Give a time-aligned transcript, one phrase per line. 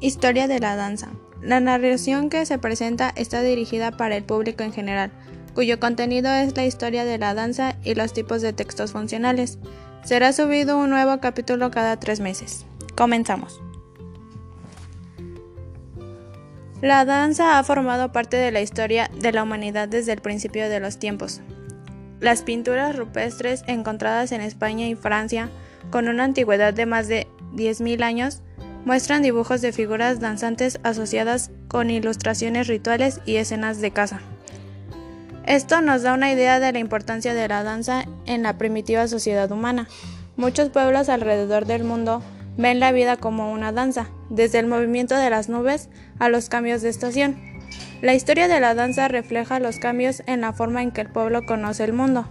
[0.00, 1.08] Historia de la danza.
[1.40, 5.10] La narración que se presenta está dirigida para el público en general,
[5.54, 9.58] cuyo contenido es la historia de la danza y los tipos de textos funcionales.
[10.04, 12.66] Será subido un nuevo capítulo cada tres meses.
[12.94, 13.62] Comenzamos.
[16.82, 20.78] La danza ha formado parte de la historia de la humanidad desde el principio de
[20.78, 21.40] los tiempos.
[22.20, 25.48] Las pinturas rupestres encontradas en España y Francia,
[25.90, 28.42] con una antigüedad de más de 10.000 años,
[28.86, 34.20] muestran dibujos de figuras danzantes asociadas con ilustraciones rituales y escenas de caza.
[35.44, 39.50] Esto nos da una idea de la importancia de la danza en la primitiva sociedad
[39.50, 39.88] humana.
[40.36, 42.22] Muchos pueblos alrededor del mundo
[42.56, 45.88] ven la vida como una danza, desde el movimiento de las nubes
[46.20, 47.40] a los cambios de estación.
[48.02, 51.44] La historia de la danza refleja los cambios en la forma en que el pueblo
[51.44, 52.28] conoce el mundo,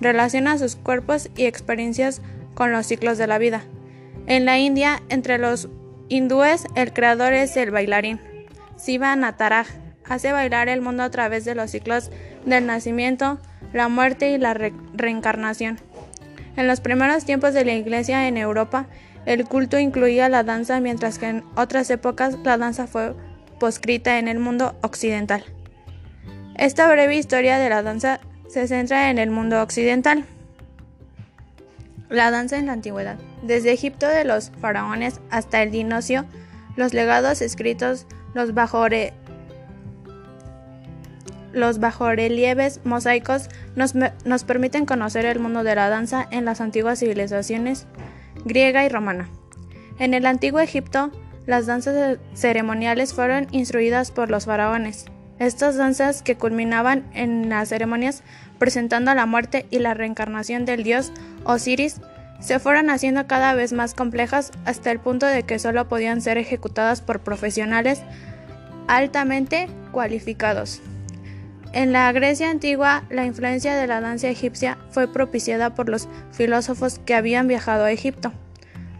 [0.00, 2.22] relaciona sus cuerpos y experiencias
[2.54, 3.64] con los ciclos de la vida.
[4.26, 5.68] En la India, entre los
[6.10, 8.20] hindúes, el creador es el bailarín.
[8.76, 9.68] Siva Nataraj
[10.04, 12.10] hace bailar el mundo a través de los ciclos
[12.44, 13.38] del nacimiento,
[13.72, 15.78] la muerte y la reencarnación.
[16.56, 18.86] En los primeros tiempos de la Iglesia en Europa,
[19.24, 23.14] el culto incluía la danza, mientras que en otras épocas la danza fue
[23.60, 25.44] poscrita en el mundo occidental.
[26.56, 30.24] Esta breve historia de la danza se centra en el mundo occidental.
[32.08, 33.18] La danza en la antigüedad.
[33.42, 36.26] Desde Egipto de los faraones hasta el dinocio,
[36.76, 39.14] los legados escritos, los, bajore,
[41.52, 47.00] los bajorrelieves mosaicos nos, nos permiten conocer el mundo de la danza en las antiguas
[47.00, 47.86] civilizaciones
[48.44, 49.28] griega y romana.
[49.98, 51.10] En el antiguo Egipto,
[51.46, 55.06] las danzas ceremoniales fueron instruidas por los faraones.
[55.38, 58.22] Estas danzas que culminaban en las ceremonias
[58.58, 61.12] presentando la muerte y la reencarnación del dios
[61.44, 62.00] Osiris
[62.40, 66.38] se fueron haciendo cada vez más complejas hasta el punto de que solo podían ser
[66.38, 68.02] ejecutadas por profesionales
[68.88, 70.80] altamente cualificados.
[71.72, 76.98] En la Grecia antigua, la influencia de la danza egipcia fue propiciada por los filósofos
[76.98, 78.32] que habían viajado a Egipto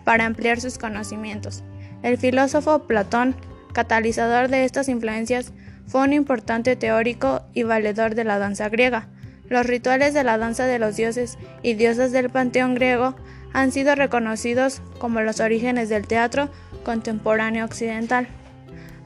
[0.05, 1.65] para ampliar sus conocimientos.
[2.03, 3.34] El filósofo Platón,
[3.73, 5.53] catalizador de estas influencias,
[5.87, 9.09] fue un importante teórico y valedor de la danza griega.
[9.50, 13.16] Los rituales de la danza de los dioses y diosas del panteón griego
[13.53, 16.49] han sido reconocidos como los orígenes del teatro
[16.84, 18.28] contemporáneo occidental.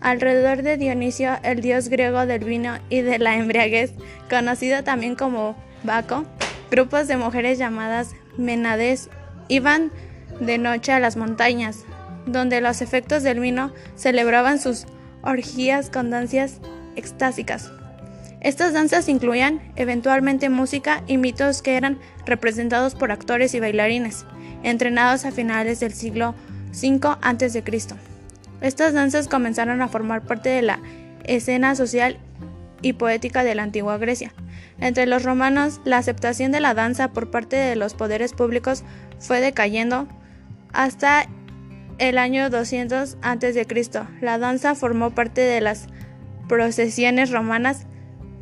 [0.02, 3.94] Alrededor de Dionisio, el dios griego del vino y de la embriaguez,
[4.28, 6.26] conocido también como Baco,
[6.70, 9.08] grupos de mujeres llamadas Menades
[9.48, 9.92] iban
[10.40, 11.86] de noche a las montañas,
[12.26, 14.84] donde los efectos del vino celebraban sus
[15.22, 16.60] orgías con danzas
[16.96, 17.72] extásicas.
[18.44, 24.26] Estas danzas incluían eventualmente música y mitos que eran representados por actores y bailarines,
[24.62, 26.34] entrenados a finales del siglo
[26.74, 27.64] V a.C.
[28.60, 30.78] Estas danzas comenzaron a formar parte de la
[31.24, 32.18] escena social
[32.82, 34.34] y poética de la antigua Grecia.
[34.78, 38.84] Entre los romanos, la aceptación de la danza por parte de los poderes públicos
[39.20, 40.06] fue decayendo
[40.74, 41.26] hasta
[41.96, 43.66] el año 200 a.C.
[44.20, 45.86] La danza formó parte de las
[46.46, 47.86] procesiones romanas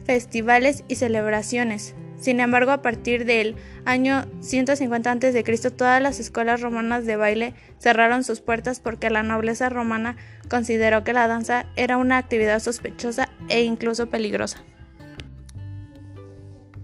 [0.04, 1.94] festivales y celebraciones.
[2.22, 8.22] Sin embargo, a partir del año 150 a.C., todas las escuelas romanas de baile cerraron
[8.22, 10.16] sus puertas porque la nobleza romana
[10.48, 14.62] consideró que la danza era una actividad sospechosa e incluso peligrosa.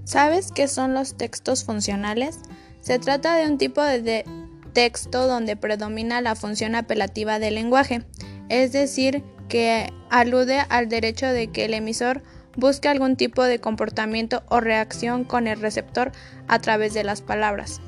[0.03, 2.41] ¿Sabes qué son los textos funcionales?
[2.81, 4.25] Se trata de un tipo de
[4.73, 8.03] texto donde predomina la función apelativa del lenguaje,
[8.49, 12.23] es decir, que alude al derecho de que el emisor
[12.57, 16.13] busque algún tipo de comportamiento o reacción con el receptor
[16.49, 17.81] a través de las palabras.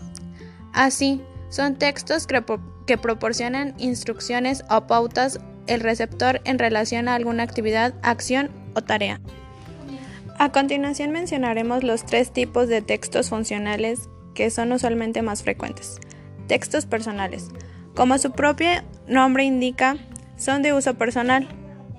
[0.72, 7.94] Así, son textos que, proporcionan instrucciones o pautas el receptor en relación a alguna actividad,
[8.02, 9.20] acción o tarea.
[10.38, 15.98] A continuación mencionaremos los tres tipos de textos funcionales que son usualmente más frecuentes.
[16.46, 17.48] Textos personales.
[17.94, 18.70] Como su propio
[19.06, 19.96] nombre indica,
[20.36, 21.48] son de uso personal,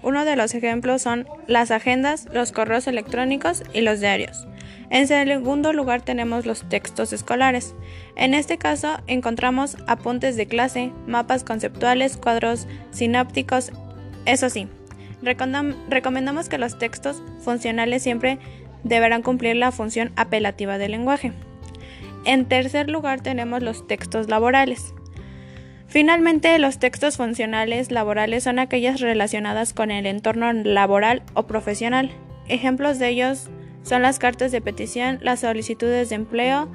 [0.04, 4.48] uno de los ejemplos son las agendas, los correos electrónicos y los diarios.
[4.90, 7.74] En segundo lugar tenemos los textos escolares.
[8.16, 13.72] En este caso encontramos apuntes de clase, mapas conceptuales, cuadros sinápticos.
[14.26, 14.68] Eso sí,
[15.22, 18.38] recomendamos que los textos funcionales siempre
[18.84, 21.32] deberán cumplir la función apelativa del lenguaje.
[22.26, 24.94] En tercer lugar tenemos los textos laborales.
[25.92, 32.12] Finalmente, los textos funcionales laborales son aquellas relacionadas con el entorno laboral o profesional.
[32.48, 33.50] Ejemplos de ellos
[33.84, 36.70] son las cartas de petición, las solicitudes de empleo,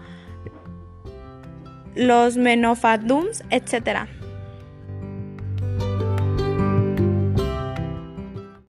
[1.95, 4.07] los menofadums, etc.